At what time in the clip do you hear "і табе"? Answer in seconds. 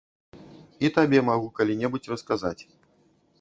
0.87-1.19